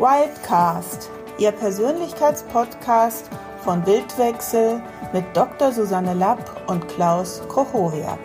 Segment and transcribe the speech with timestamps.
[0.00, 3.28] Wildcast, Ihr Persönlichkeitspodcast
[3.62, 4.80] von Bildwechsel
[5.12, 5.72] mit Dr.
[5.72, 8.18] Susanne Lapp und Klaus Kochowiak.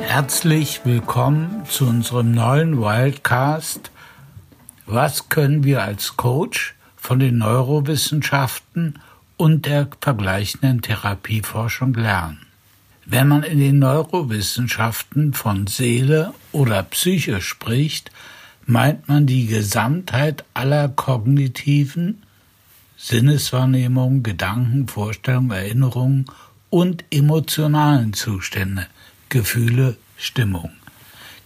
[0.00, 3.90] Herzlich willkommen zu unserem neuen Wildcast.
[4.86, 9.00] Was können wir als Coach von den Neurowissenschaften
[9.36, 12.46] und der vergleichenden Therapieforschung lernen?
[13.04, 18.10] Wenn man in den Neurowissenschaften von Seele oder Psyche spricht,
[18.66, 22.22] meint man die Gesamtheit aller kognitiven
[22.96, 26.26] Sinneswahrnehmungen, Gedanken, Vorstellungen, Erinnerungen
[26.68, 28.86] und emotionalen Zustände,
[29.30, 30.70] Gefühle, Stimmung,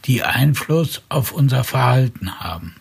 [0.05, 2.75] die Einfluss auf unser Verhalten haben.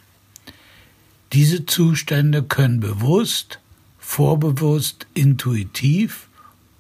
[1.34, 3.60] Diese Zustände können bewusst,
[4.00, 6.28] vorbewusst, intuitiv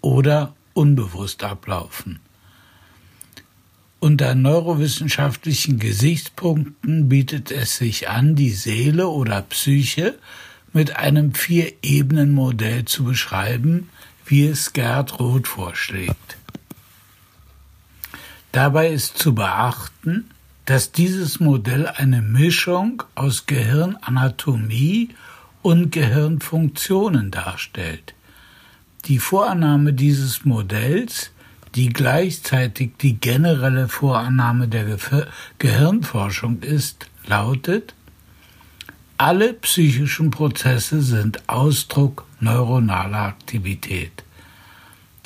[0.01, 2.19] oder unbewusst ablaufen.
[4.03, 10.19] Unter neurowissenschaftlichen Gesichtspunkten bietet es sich an, die Seele oder Psyche
[10.73, 13.87] mit einem Vier-Ebenen-Modell zu beschreiben,
[14.25, 16.35] wie es Gerd Roth vorschlägt.
[18.51, 20.29] Dabei ist zu beachten,
[20.65, 25.11] dass dieses Modell eine Mischung aus Gehirnanatomie
[25.61, 28.15] und Gehirnfunktionen darstellt.
[29.05, 31.31] Die Vorannahme dieses Modells,
[31.75, 35.25] die gleichzeitig die generelle Vorannahme der Ge
[35.57, 37.95] Gehirnforschung ist, lautet,
[39.17, 44.23] alle psychischen Prozesse sind Ausdruck neuronaler Aktivität.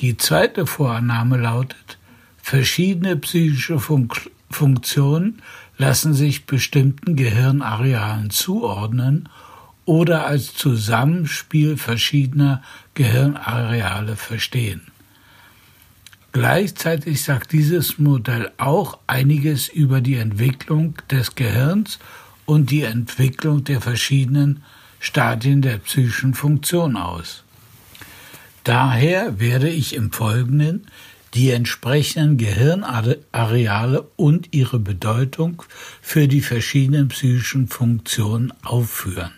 [0.00, 1.98] Die zweite Vorannahme lautet,
[2.40, 5.42] verschiedene psychische Funk Funktionen
[5.76, 9.28] lassen sich bestimmten Gehirnarealen zuordnen
[9.84, 12.62] oder als Zusammenspiel verschiedener
[12.94, 14.87] Gehirnareale verstehen.
[16.32, 21.98] Gleichzeitig sagt dieses Modell auch einiges über die Entwicklung des Gehirns
[22.44, 24.62] und die Entwicklung der verschiedenen
[25.00, 27.44] Stadien der psychischen Funktion aus.
[28.64, 30.86] Daher werde ich im Folgenden
[31.34, 35.62] die entsprechenden Gehirnareale und ihre Bedeutung
[36.00, 39.32] für die verschiedenen psychischen Funktionen aufführen.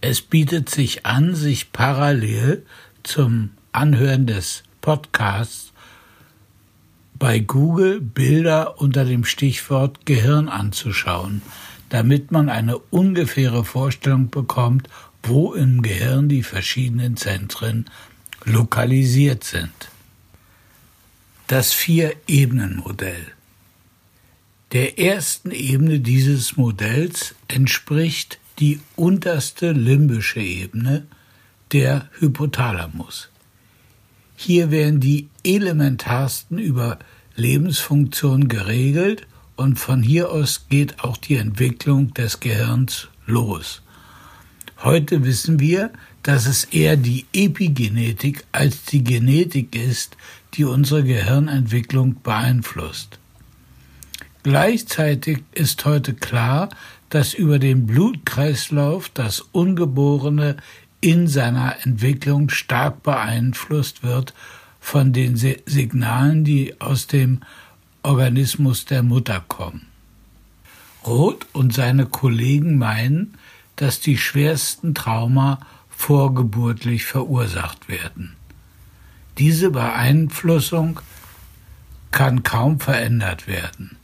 [0.00, 2.64] Es bietet sich an, sich parallel
[3.02, 5.73] zum Anhören des Podcasts
[7.24, 11.40] bei Google Bilder unter dem Stichwort Gehirn anzuschauen,
[11.88, 14.90] damit man eine ungefähre Vorstellung bekommt,
[15.22, 17.86] wo im Gehirn die verschiedenen Zentren
[18.44, 19.72] lokalisiert sind.
[21.46, 23.28] Das Vier-Ebenen-Modell.
[24.72, 31.06] Der ersten Ebene dieses Modells entspricht die unterste limbische Ebene,
[31.72, 33.30] der Hypothalamus.
[34.36, 36.58] Hier werden die elementarsten
[37.34, 43.82] Überlebensfunktionen geregelt und von hier aus geht auch die Entwicklung des Gehirns los.
[44.84, 45.90] Heute wissen wir,
[46.22, 50.16] dass es eher die Epigenetik als die Genetik ist,
[50.54, 53.18] die unsere Gehirnentwicklung beeinflusst.
[54.44, 56.68] Gleichzeitig ist heute klar,
[57.08, 60.56] dass über den Blutkreislauf das Ungeborene
[61.00, 64.34] in seiner Entwicklung stark beeinflusst wird
[64.84, 67.40] von den Signalen, die aus dem
[68.02, 69.86] Organismus der Mutter kommen.
[71.06, 73.38] Roth und seine Kollegen meinen,
[73.76, 78.36] dass die schwersten Trauma vorgeburtlich verursacht werden.
[79.38, 81.00] Diese Beeinflussung
[82.10, 83.96] kann kaum verändert werden.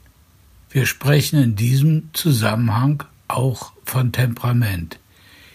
[0.70, 4.98] Wir sprechen in diesem Zusammenhang auch von Temperament.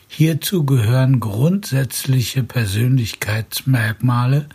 [0.07, 4.47] Hierzu gehören grundsätzliche Persönlichkeitsmerkmale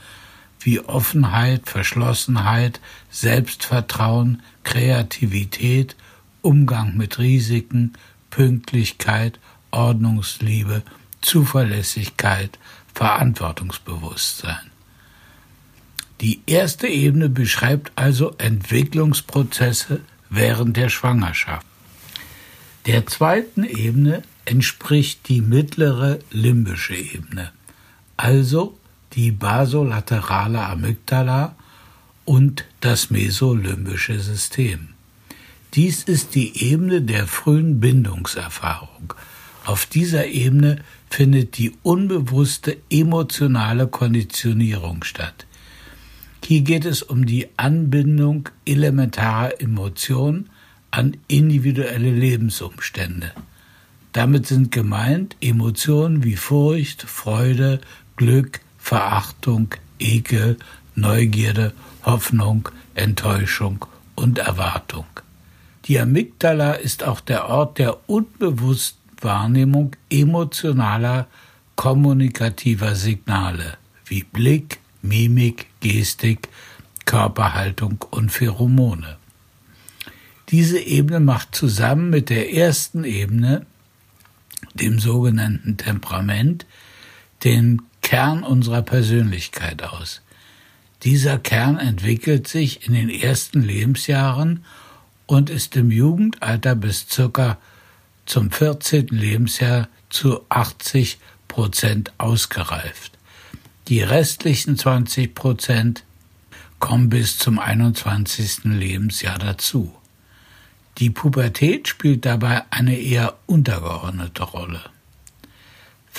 [0.60, 5.96] wie Offenheit, Verschlossenheit, Selbstvertrauen, Kreativität,
[6.42, 7.94] Umgang mit Risiken,
[8.30, 9.38] Pünktlichkeit,
[9.70, 10.82] Ordnungsliebe,
[11.20, 12.58] Zuverlässigkeit,
[12.94, 14.70] Verantwortungsbewusstsein.
[16.20, 21.66] Die erste Ebene beschreibt also Entwicklungsprozesse während der Schwangerschaft.
[22.86, 27.52] Der zweiten Ebene entspricht die mittlere limbische Ebene,
[28.16, 28.78] also
[29.14, 31.54] die basolaterale Amygdala
[32.24, 34.90] und das mesolimbische System.
[35.74, 39.14] Dies ist die Ebene der frühen Bindungserfahrung.
[39.64, 45.46] Auf dieser Ebene findet die unbewusste emotionale Konditionierung statt.
[46.44, 50.50] Hier geht es um die Anbindung elementarer Emotionen
[50.90, 53.32] an individuelle Lebensumstände.
[54.12, 57.80] Damit sind gemeint Emotionen wie Furcht, Freude,
[58.16, 60.58] Glück, Verachtung, Ekel,
[60.94, 61.72] Neugierde,
[62.04, 63.84] Hoffnung, Enttäuschung
[64.16, 65.06] und Erwartung.
[65.84, 71.26] Die Amygdala ist auch der Ort der unbewussten Wahrnehmung emotionaler,
[71.76, 76.48] kommunikativer Signale wie Blick, Mimik, Gestik,
[77.06, 79.16] Körperhaltung und Pheromone.
[80.50, 83.66] Diese Ebene macht zusammen mit der ersten Ebene,
[84.74, 86.66] dem sogenannten Temperament,
[87.44, 90.20] den Kern unserer Persönlichkeit aus.
[91.04, 94.64] Dieser Kern entwickelt sich in den ersten Lebensjahren
[95.26, 97.56] und ist im Jugendalter bis circa
[98.26, 99.06] zum 14.
[99.10, 103.16] Lebensjahr zu 80 Prozent ausgereift.
[103.86, 106.02] Die restlichen 20 Prozent
[106.80, 108.64] kommen bis zum 21.
[108.64, 109.94] Lebensjahr dazu.
[110.98, 114.82] Die Pubertät spielt dabei eine eher untergeordnete Rolle.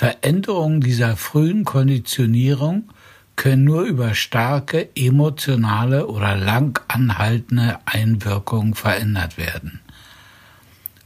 [0.02, 2.90] Veränderungen dieser frühen Konditionierung
[3.36, 9.80] können nur über starke emotionale oder lang anhaltende Einwirkungen verändert werden.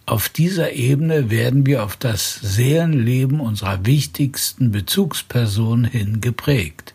[0.06, 6.94] Auf dieser Ebene werden wir auf das Seelenleben unserer wichtigsten Bezugsperson hin geprägt.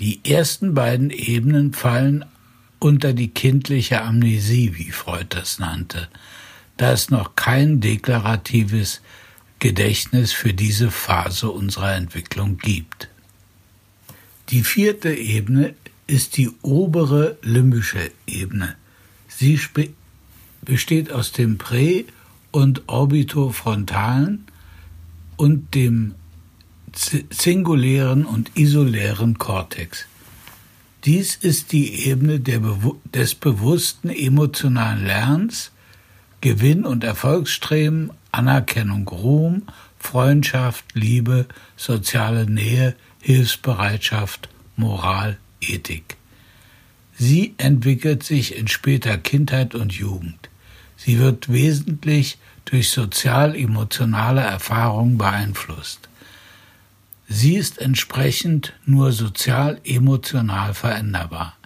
[0.00, 2.24] Die ersten beiden Ebenen fallen
[2.80, 6.08] unter die kindliche Amnesie, wie Freud das nannte,
[6.76, 9.02] da es noch kein deklaratives
[9.58, 13.08] Gedächtnis für diese Phase unserer Entwicklung gibt.
[14.50, 15.74] Die vierte Ebene
[16.06, 18.76] ist die obere limbische Ebene.
[19.28, 19.60] Sie
[20.62, 22.06] besteht aus dem Prä-
[22.50, 24.46] und Orbitofrontalen
[25.36, 26.14] und dem
[27.30, 30.06] singulären und isolären Kortex.
[31.04, 35.70] Dies ist die Ebene des bewussten emotionalen Lernens,
[36.40, 39.62] Gewinn- und Erfolgsstreben, Anerkennung, Ruhm,
[39.98, 41.46] Freundschaft, Liebe,
[41.76, 46.16] soziale Nähe, Hilfsbereitschaft, Moral, Ethik.
[47.16, 50.48] Sie entwickelt sich in später Kindheit und Jugend.
[50.96, 56.08] Sie wird wesentlich durch sozial-emotionale Erfahrungen beeinflusst.
[57.26, 61.57] Sie ist entsprechend nur sozial-emotional veränderbar.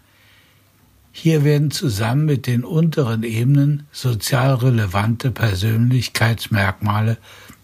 [1.12, 7.18] Hier werden zusammen mit den unteren Ebenen sozial relevante Persönlichkeitsmerkmale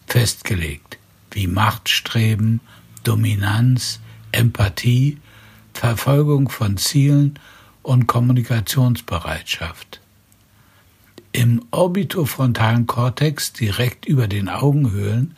[0.07, 0.99] festgelegt,
[1.31, 2.61] wie Machtstreben,
[3.05, 4.01] Dominanz,
[4.33, 5.19] Empathie,
[5.73, 7.39] Verfolgung von Zielen
[7.83, 10.01] und Kommunikationsbereitschaft.
[11.33, 15.37] Im orbitofrontalen Kortex direkt über den Augenhöhlen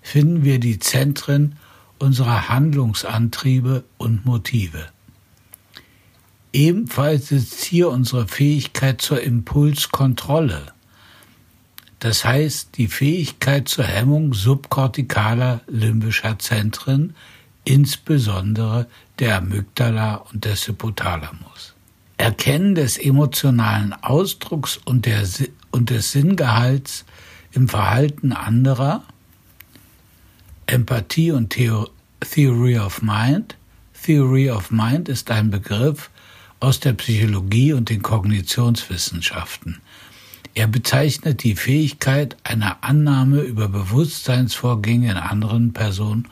[0.00, 1.56] finden wir die Zentren
[1.98, 4.86] unserer Handlungsantriebe und Motive.
[6.52, 10.72] Ebenfalls sitzt hier unsere Fähigkeit zur Impulskontrolle,
[12.00, 17.14] das heißt die Fähigkeit zur Hemmung subkortikaler limbischer Zentren,
[17.64, 18.86] insbesondere
[19.18, 21.74] der Amygdala und des Hypothalamus.
[22.16, 25.22] Erkennen des emotionalen Ausdrucks und, der,
[25.70, 27.04] und des Sinngehalts
[27.52, 29.04] im Verhalten anderer–
[30.70, 33.56] Empathie und Theory of Mind.
[34.04, 36.10] Theory of Mind ist ein Begriff
[36.60, 39.80] aus der Psychologie und den Kognitionswissenschaften.
[40.54, 46.28] Er bezeichnet die Fähigkeit, eine Annahme über Bewusstseinsvorgänge in anderen Personen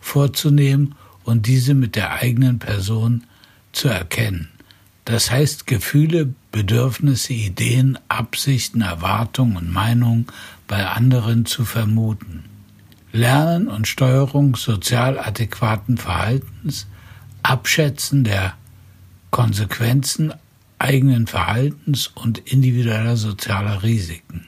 [0.00, 0.94] vorzunehmen
[1.24, 3.24] und diese mit der eigenen Person
[3.72, 4.48] zu erkennen.
[5.04, 10.26] Das heißt, Gefühle, Bedürfnisse, Ideen, Absichten, Erwartungen und Meinungen
[10.68, 12.44] bei anderen zu vermuten.
[13.12, 16.86] Lernen und Steuerung sozial adäquaten Verhaltens,
[17.42, 18.54] Abschätzen der
[19.32, 20.32] Konsequenzen
[20.78, 24.46] eigenen Verhaltens und individueller sozialer Risiken.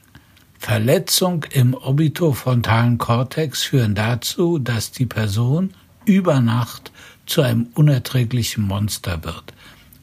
[0.58, 5.72] Verletzung im orbitofrontalen Kortex führen dazu, dass die Person
[6.04, 6.92] über Nacht
[7.24, 9.54] zu einem unerträglichen Monster wird,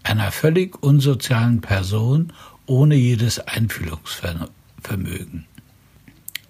[0.02, 2.34] einer völlig unsozialen Person
[2.66, 5.46] ohne jedes Einfühlungsvermögen.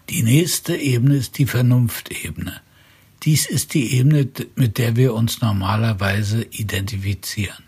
[0.10, 2.62] Die nächste Ebene ist die Vernunftebene.
[3.24, 7.66] Dies ist die Ebene, mit der wir uns normalerweise identifizieren.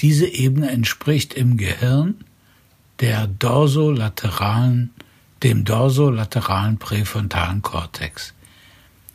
[0.00, 2.16] Diese Ebene entspricht im Gehirn
[3.00, 4.90] der dorsolateralen,
[5.42, 8.34] dem dorsolateralen präfrontalen Kortex.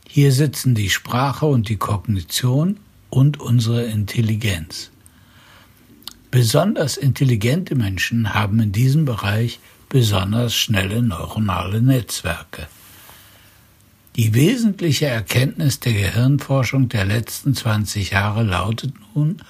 [0.07, 2.77] Hier sitzen die Sprache und die Kognition
[3.09, 4.91] und unsere Intelligenz.
[6.31, 9.59] Besonders intelligente Menschen haben in diesem Bereich
[9.89, 12.67] besonders schnelle neuronale Netzwerke.
[14.15, 19.41] Die wesentliche Erkenntnis der Gehirnforschung der letzten 20 Jahre lautet nun,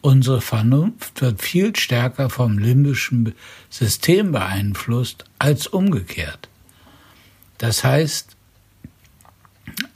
[0.00, 3.34] unsere Vernunft wird viel stärker vom limbischen
[3.68, 6.48] System beeinflusst als umgekehrt.
[7.58, 8.36] Das heißt,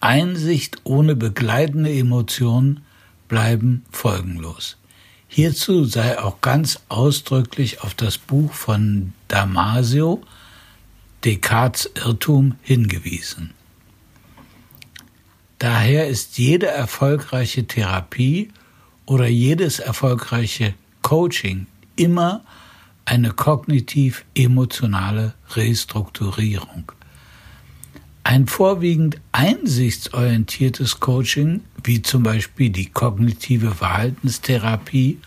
[0.01, 2.85] Einsicht ohne begleitende Emotionen
[3.29, 4.77] bleiben folgenlos.
[5.29, 10.23] Hierzu sei auch ganz ausdrücklich auf das Buch von Damasio
[11.25, 13.55] Descartes Irrtum hingewiesen.
[15.59, 18.51] Daher ist jede erfolgreiche Therapie
[19.07, 22.45] oder jedes erfolgreiche Coaching immer
[23.05, 26.91] eine kognitiv-emotionale Restrukturierung.
[28.23, 35.19] Ein vorwiegend einsichtsorientiertes Coaching, wie zum Beispiel die kognitive Verhaltenstherapie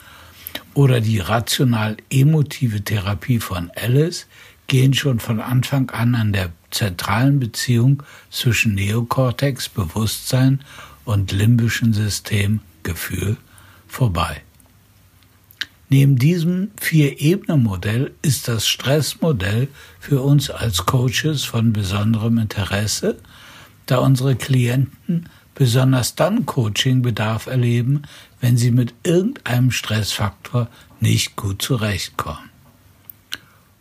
[0.74, 4.26] oder die rational-emotive Therapie von Alice,
[4.66, 10.62] gehen schon von Anfang an an der zentralen Beziehung zwischen Neokortex, Bewusstsein
[11.06, 13.38] und limbischen System, Gefühl
[13.88, 14.42] vorbei.
[15.90, 23.18] Neben diesem Vier-Ebene-Modell ist das Stressmodell für uns als Coaches von besonderem Interesse,
[23.86, 28.04] da unsere Klienten besonders dann Coachingbedarf erleben,
[28.42, 30.68] wenn sie mit irgendeinem Stressfaktor
[31.00, 32.50] nicht gut zurechtkommen.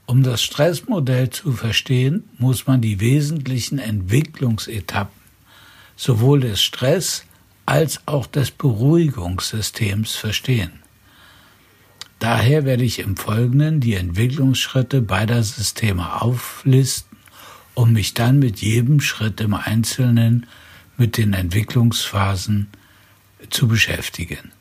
[0.07, 5.27] Um das Stressmodell zu verstehen, muss man die wesentlichen Entwicklungsetappen
[5.97, 7.25] sowohl des Stress
[7.67, 10.83] als auch des Beruhigungssystems verstehen.
[12.19, 17.19] Daher werde ich im Folgenden die Entwicklungsschritte beider Systeme auflisten,
[17.75, 20.47] um mich dann mit jedem Schritt im Einzelnen
[20.97, 22.69] mit den Entwicklungsphasen
[23.51, 24.53] zu beschäftigen.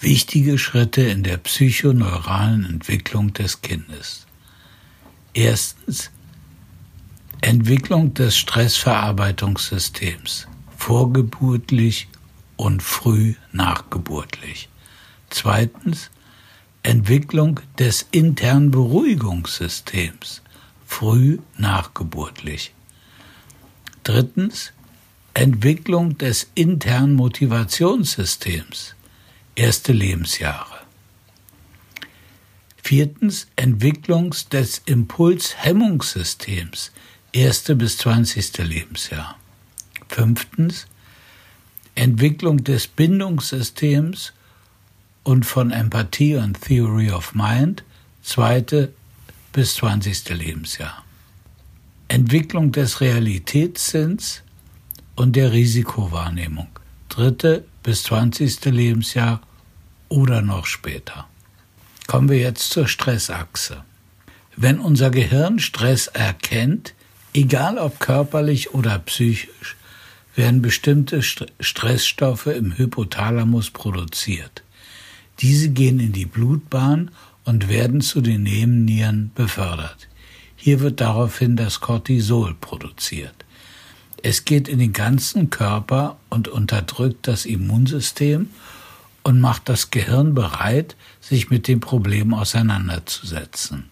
[0.00, 4.26] Wichtige Schritte in der psychoneuralen Entwicklung des Kindes.
[5.34, 6.10] Erstens
[7.40, 12.08] Entwicklung des Stressverarbeitungssystems, vorgeburtlich
[12.56, 14.68] und früh nachgeburtlich.
[15.30, 16.10] Zweitens
[16.82, 20.42] Entwicklung des internen Beruhigungssystems,
[20.86, 22.74] früh nachgeburtlich.
[24.02, 24.72] Drittens
[25.32, 28.94] Entwicklung des internen Motivationssystems,
[29.56, 30.80] erste Lebensjahre.
[32.82, 36.92] Viertens Entwicklung des Impulshemmungssystems,
[37.32, 39.38] erste bis zwanzigste Lebensjahr.
[40.08, 40.86] Fünftens
[41.94, 44.32] Entwicklung des Bindungssystems
[45.22, 47.84] und von Empathie und Theory of Mind,
[48.22, 48.92] zweite
[49.52, 51.04] bis zwanzigste Lebensjahr.
[52.08, 54.42] Entwicklung des Realitätssinns
[55.14, 56.68] und der Risikowahrnehmung,
[57.08, 59.40] dritte bis zwanzigste Lebensjahr
[60.08, 61.28] oder noch später.
[62.06, 63.84] Kommen wir jetzt zur Stressachse.
[64.56, 66.94] Wenn unser Gehirn Stress erkennt,
[67.32, 69.76] egal ob körperlich oder psychisch,
[70.34, 74.62] werden bestimmte Stressstoffe im Hypothalamus produziert.
[75.40, 77.10] Diese gehen in die Blutbahn
[77.44, 80.08] und werden zu den Nebennieren befördert.
[80.56, 83.34] Hier wird daraufhin das Cortisol produziert.
[84.22, 88.48] Es geht in den ganzen Körper und unterdrückt das Immunsystem
[89.22, 93.90] und macht das Gehirn bereit, sich mit dem Problem auseinanderzusetzen.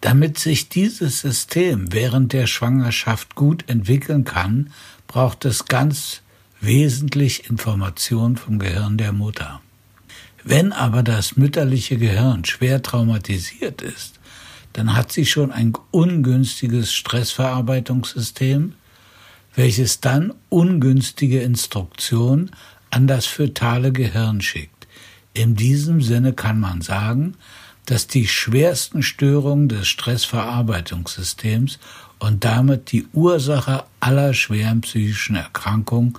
[0.00, 4.70] Damit sich dieses System während der Schwangerschaft gut entwickeln kann,
[5.12, 6.22] braucht es ganz
[6.62, 9.60] wesentlich Information vom Gehirn der Mutter.
[10.42, 14.18] Wenn aber das mütterliche Gehirn schwer traumatisiert ist,
[14.72, 18.72] dann hat sie schon ein ungünstiges Stressverarbeitungssystem,
[19.54, 22.50] welches dann ungünstige Instruktionen
[22.88, 24.88] an das fötale Gehirn schickt.
[25.34, 27.34] In diesem Sinne kann man sagen,
[27.84, 31.78] dass die schwersten Störungen des Stressverarbeitungssystems
[32.22, 36.14] und damit die Ursache aller schweren psychischen Erkrankungen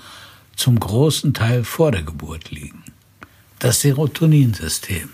[0.55, 2.83] zum großen Teil vor der Geburt liegen
[3.63, 5.09] das Serotoninsystem,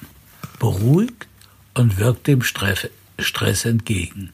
[0.57, 1.27] beruhigt
[1.75, 4.31] und wirkt dem Stress entgegen.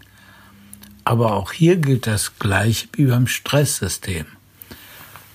[1.04, 4.26] Aber auch hier gilt das Gleiche wie beim Stresssystem.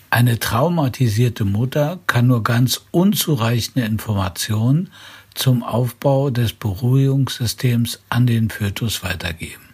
[0.08, 4.90] Eine traumatisierte Mutter kann nur ganz unzureichende Informationen
[5.34, 9.69] zum Aufbau des Beruhigungssystems an den Fötus weitergeben.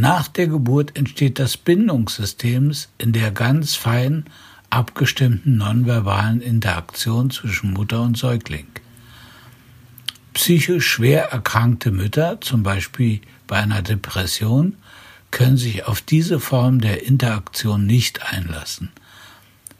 [0.00, 4.26] Nach der Geburt entsteht das Bindungssystem in der ganz fein
[4.70, 8.68] abgestimmten nonverbalen Interaktion zwischen Mutter und Säugling.
[10.34, 14.76] Psychisch schwer erkrankte Mütter, zum Beispiel bei einer Depression,
[15.32, 18.92] können sich auf diese Form der Interaktion nicht einlassen,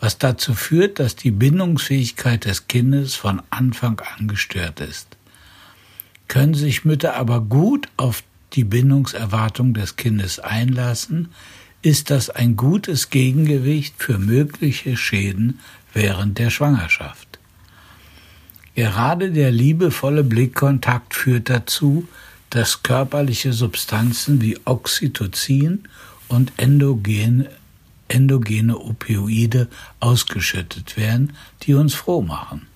[0.01, 5.17] was dazu führt, dass die Bindungsfähigkeit des Kindes von Anfang an gestört ist.
[6.27, 8.25] Können sich Mütter aber gut auf
[8.55, 11.29] die Bindungserwartung des Kindes einlassen,
[11.83, 15.61] ist das ein gutes Gegengewicht für mögliche Schäden
[15.93, 17.39] während der Schwangerschaft.
[18.75, 22.07] Gerade der liebevolle Blickkontakt führt dazu,
[22.51, 25.89] dass körperliche Substanzen wie Oxytocin
[26.29, 27.51] und endogene,
[28.07, 29.67] endogene Opioide
[29.99, 31.33] ausgeschüttet werden,
[31.65, 32.68] die uns froh machen.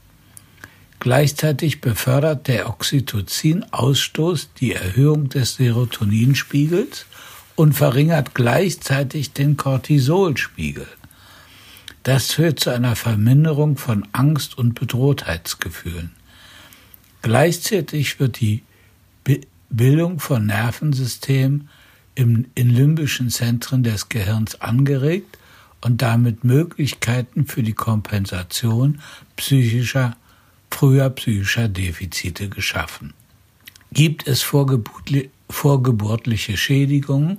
[1.02, 7.06] Gleichzeitig befördert der Oxytocin-Ausstoß die Erhöhung des Serotoninspiegels
[7.56, 10.86] und verringert gleichzeitig den Cortisolspiegel.
[12.04, 16.12] Das führt zu einer Verminderung von Angst- und Bedrohtheitsgefühlen.
[17.22, 18.62] Gleichzeitig wird die
[19.70, 21.68] Bildung von Nervensystemen
[22.14, 25.36] in limbischen Zentren des Gehirns angeregt
[25.80, 29.00] und damit Möglichkeiten für die Kompensation
[29.34, 30.16] psychischer,
[30.74, 33.12] früher psychischer Defizite geschaffen.
[33.92, 37.38] Gibt es vorgeburtliche Schädigungen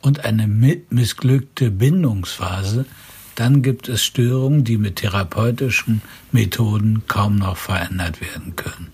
[0.00, 2.86] und eine missglückte Bindungsphase,
[3.34, 6.02] dann gibt es Störungen, die mit therapeutischen
[6.32, 8.88] Methoden kaum noch verändert werden können.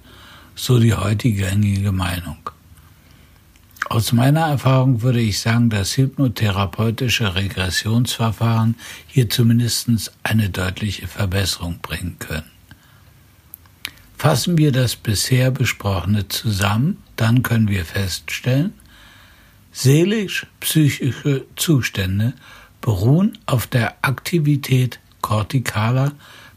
[0.54, 2.50] So die heutige gängige Meinung.
[3.88, 12.16] Aus meiner Erfahrung würde ich sagen, dass hypnotherapeutische Regressionsverfahren hier zumindest eine deutliche Verbesserung bringen
[12.18, 12.53] können.
[14.16, 18.74] Fassen wir das bisher Besprochene zusammen, dann können wir feststellen,
[19.72, 22.32] seelisch-psychische Zustände
[22.80, 26.12] beruhen auf der Aktivität kortikaler,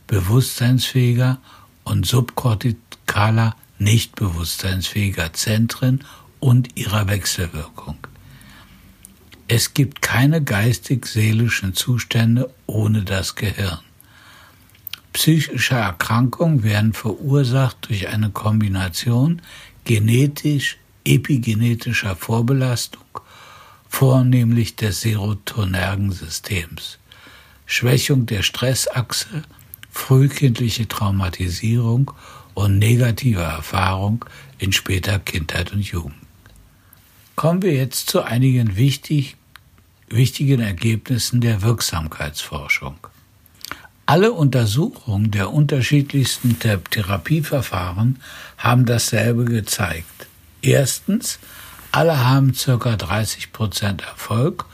[0.07, 1.39] bewusstseinsfähiger
[1.83, 6.03] und subkortikaler, nicht bewusstseinsfähiger Zentren
[6.39, 7.97] und ihrer Wechselwirkung.
[9.47, 13.79] Es gibt keine geistig-seelischen Zustände ohne das Gehirn.
[15.17, 19.41] Psychische Erkrankungen werden verursacht durch eine Kombination
[19.83, 23.01] genetisch-epigenetischer Vorbelastung
[23.89, 26.99] vornehmlich des Serotonergensystems,
[27.65, 29.41] Schwächung der Stressachse,
[29.89, 32.11] frühkindliche Traumatisierung
[32.53, 34.23] und negative Erfahrung
[34.59, 36.13] in später Kindheit und Jugend.
[37.35, 39.35] Kommen wir jetzt zu einigen wichtig,
[40.09, 42.99] wichtigen Ergebnissen der Wirksamkeitsforschung.
[44.09, 48.19] Alle Untersuchungen der unterschiedlichsten Therapieverfahren
[48.57, 50.27] haben dasselbe gezeigt.
[50.61, 51.39] Erstens,
[51.91, 54.65] alle haben circa 30 Prozent Erfolg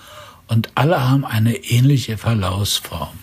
[0.48, 3.18] und alle haben eine ähnliche Verlaufsform.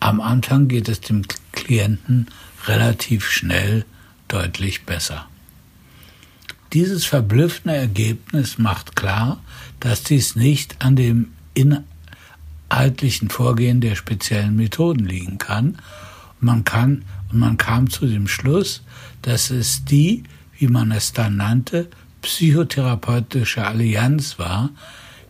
[0.00, 2.28] Am Anfang geht es dem Klienten
[2.66, 3.84] relativ schnell
[4.28, 5.26] deutlich besser.
[6.72, 9.42] Dieses verblüffende Ergebnis macht klar,
[9.80, 11.32] dass dies nicht an dem
[12.72, 15.76] inhaltlichen Vorgehen der speziellen Methoden liegen kann.
[16.40, 18.82] Man kann und man kam zu dem Schluss,
[19.20, 20.24] dass es die,
[20.58, 21.88] wie man es dann nannte,
[22.22, 24.70] psychotherapeutische Allianz war,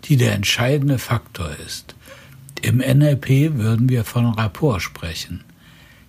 [0.04, 1.96] die der entscheidende Faktor ist.
[2.62, 5.42] Im NLP würden wir von Rapport sprechen.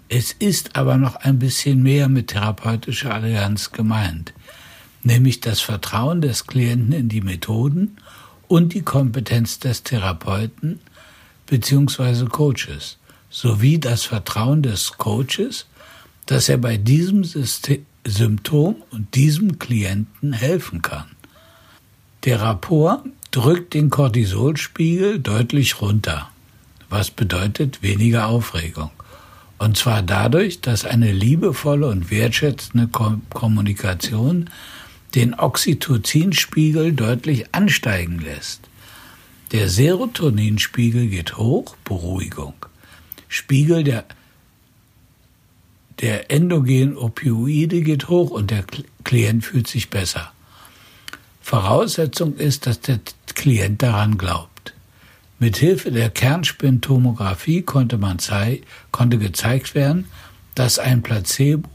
[0.10, 4.34] Es ist aber noch ein bisschen mehr mit therapeutischer Allianz gemeint,
[5.02, 7.98] nämlich das Vertrauen des Klienten in die Methoden
[8.48, 10.80] und die Kompetenz des Therapeuten
[11.48, 12.26] bzw.
[12.26, 12.98] Coaches,
[13.30, 15.66] sowie das Vertrauen des Coaches,
[16.26, 21.06] dass er bei diesem System, Symptom und diesem Klienten helfen kann.
[22.26, 26.30] Der Rapport drückt den Cortisolspiegel deutlich runter,
[26.90, 28.92] was bedeutet weniger Aufregung.
[29.58, 34.50] Und zwar dadurch, dass eine liebevolle und wertschätzende Kommunikation
[35.16, 38.62] den Oxytocinspiegel deutlich ansteigen lässt.
[39.54, 42.56] Der Serotoninspiegel geht hoch, Beruhigung.
[43.28, 44.04] Spiegel der
[46.02, 48.66] der endogenen Opioide geht hoch und der
[49.04, 50.34] Klient fühlt sich besser.
[51.40, 53.00] Voraussetzung ist, dass der
[53.36, 54.74] Klient daran glaubt.
[55.38, 58.18] Mit Hilfe der Kernspintomographie konnte man
[58.92, 60.08] konnte gezeigt werden,
[60.56, 61.70] dass ein Placebo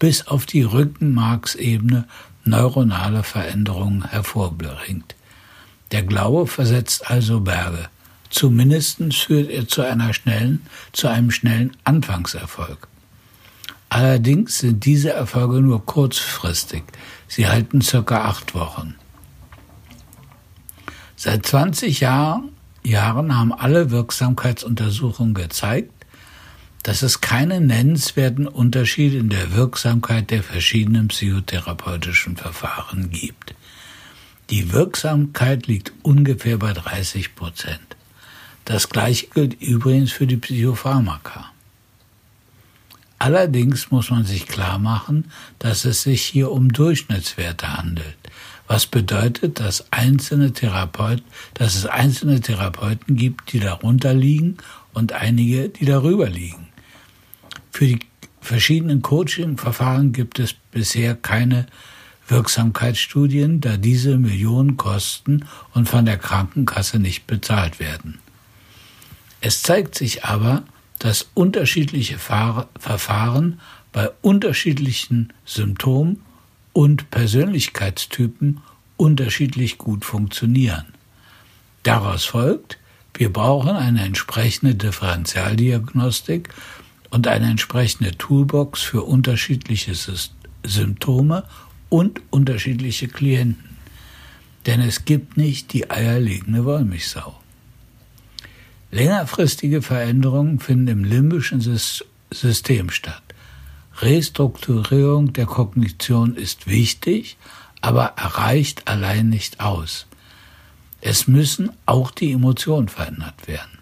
[0.00, 2.08] bis auf die Rückenmarksebene
[2.44, 5.14] neuronale Veränderungen hervorbringt.
[5.92, 7.88] Der Glaube versetzt also Berge.
[8.30, 12.86] Zumindest führt er zu einer schnellen, zu einem schnellen Anfangserfolg.
[13.88, 16.84] Allerdings sind diese Erfolge nur kurzfristig.
[17.26, 18.94] Sie halten circa acht Wochen.
[21.16, 22.50] Seit 20 Jahren,
[22.84, 25.92] Jahren haben alle Wirksamkeitsuntersuchungen gezeigt,
[26.84, 33.54] dass es keine nennenswerten Unterschiede in der Wirksamkeit der verschiedenen psychotherapeutischen Verfahren gibt.
[34.50, 37.96] Die Wirksamkeit liegt ungefähr bei 30 Prozent.
[38.64, 41.52] Das gleiche gilt übrigens für die Psychopharmaka.
[43.20, 48.16] Allerdings muss man sich klar machen, dass es sich hier um Durchschnittswerte handelt,
[48.66, 54.56] was bedeutet, dass einzelne Therapeuten, dass es einzelne Therapeuten gibt, die darunter liegen
[54.94, 56.68] und einige, die darüber liegen.
[57.70, 58.00] Für die
[58.40, 61.66] verschiedenen Coaching-Verfahren gibt es bisher keine
[62.30, 68.18] Wirksamkeitsstudien, da diese Millionen kosten und von der Krankenkasse nicht bezahlt werden.
[69.40, 70.64] Es zeigt sich aber,
[70.98, 73.60] dass unterschiedliche Verfahren
[73.92, 76.20] bei unterschiedlichen Symptomen
[76.72, 78.60] und Persönlichkeitstypen
[78.96, 80.84] unterschiedlich gut funktionieren.
[81.82, 82.78] Daraus folgt,
[83.14, 86.50] wir brauchen eine entsprechende Differentialdiagnostik
[87.08, 89.94] und eine entsprechende Toolbox für unterschiedliche
[90.62, 91.44] Symptome
[91.90, 93.76] und unterschiedliche Klienten.
[94.64, 97.38] Denn es gibt nicht die eierlegende Wollmilchsau.
[98.90, 103.22] Längerfristige Veränderungen finden im limbischen System statt.
[103.98, 107.36] Restrukturierung der Kognition ist wichtig,
[107.80, 110.06] aber erreicht allein nicht aus.
[111.00, 113.78] Es müssen auch die Emotionen verändert werden.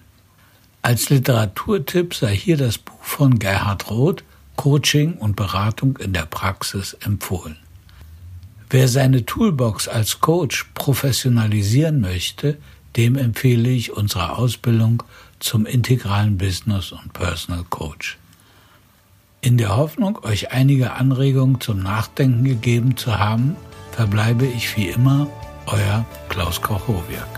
[0.83, 4.25] Als Literaturtipp sei hier das Buch von Gerhard Roth
[4.57, 7.57] Coaching und Beratung in der Praxis empfohlen.
[8.71, 12.59] Wer seine Toolbox als Coach professionalisieren möchte,
[12.97, 15.03] dem empfehle ich unsere Ausbildung
[15.41, 18.19] zum integralen Business und Personal Coach.
[19.41, 23.57] In der Hoffnung, euch einige Anregungen zum Nachdenken gegeben zu haben,
[23.93, 25.29] verbleibe ich wie immer
[25.67, 27.38] euer Klaus Kochowiak.